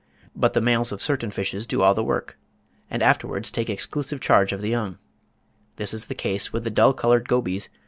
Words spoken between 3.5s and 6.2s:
take exclusive charge of the young. This is the